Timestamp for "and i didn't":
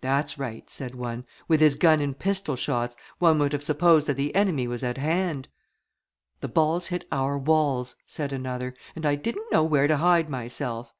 8.94-9.52